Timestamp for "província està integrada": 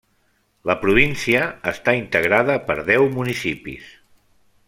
0.85-2.57